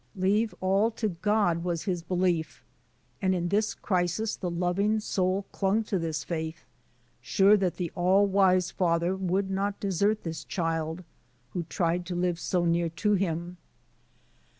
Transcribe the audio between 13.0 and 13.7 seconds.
Him.